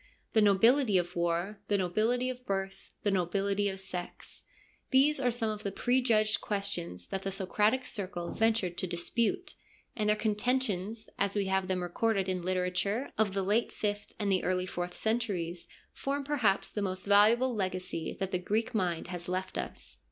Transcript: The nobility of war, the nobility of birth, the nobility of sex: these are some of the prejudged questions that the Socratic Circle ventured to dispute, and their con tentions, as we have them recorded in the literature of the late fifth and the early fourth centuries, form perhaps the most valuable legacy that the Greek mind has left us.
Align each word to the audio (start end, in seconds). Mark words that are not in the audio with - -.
The 0.33 0.41
nobility 0.41 0.97
of 0.97 1.15
war, 1.15 1.59
the 1.67 1.77
nobility 1.77 2.31
of 2.31 2.43
birth, 2.43 2.89
the 3.03 3.11
nobility 3.11 3.69
of 3.69 3.79
sex: 3.79 4.41
these 4.89 5.19
are 5.19 5.29
some 5.29 5.51
of 5.51 5.61
the 5.61 5.71
prejudged 5.71 6.41
questions 6.41 7.05
that 7.09 7.21
the 7.21 7.31
Socratic 7.31 7.85
Circle 7.85 8.33
ventured 8.33 8.79
to 8.79 8.87
dispute, 8.87 9.53
and 9.95 10.09
their 10.09 10.15
con 10.15 10.33
tentions, 10.33 11.07
as 11.19 11.35
we 11.35 11.45
have 11.45 11.67
them 11.67 11.83
recorded 11.83 12.27
in 12.27 12.39
the 12.41 12.47
literature 12.47 13.11
of 13.15 13.35
the 13.35 13.43
late 13.43 13.71
fifth 13.71 14.11
and 14.17 14.31
the 14.31 14.43
early 14.43 14.65
fourth 14.65 14.95
centuries, 14.97 15.67
form 15.93 16.23
perhaps 16.23 16.71
the 16.71 16.81
most 16.81 17.05
valuable 17.05 17.53
legacy 17.53 18.17
that 18.19 18.31
the 18.31 18.39
Greek 18.39 18.73
mind 18.73 19.09
has 19.09 19.29
left 19.29 19.55
us. 19.55 19.99